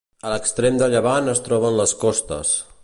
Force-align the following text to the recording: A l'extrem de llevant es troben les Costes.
A 0.27 0.29
l'extrem 0.33 0.79
de 0.83 0.87
llevant 0.95 1.31
es 1.35 1.45
troben 1.49 1.81
les 1.83 1.95
Costes. 2.07 2.59